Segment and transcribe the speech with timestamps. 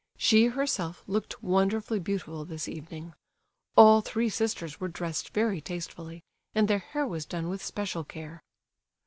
[0.17, 3.13] She herself looked wonderfully beautiful this evening.
[3.77, 6.23] All three sisters were dressed very tastefully,
[6.55, 8.41] and their hair was done with special care.